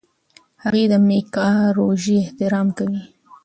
هغې 0.63 0.83
د 0.91 0.93
میکا 1.07 1.49
روژې 1.77 2.15
احترام 2.23 2.67
کوي. 2.77 3.01